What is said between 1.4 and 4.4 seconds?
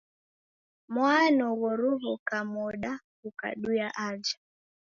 ghoruw'uka moda ghukaduya aja